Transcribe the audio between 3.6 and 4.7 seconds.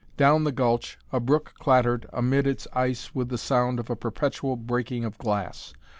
of a perpetual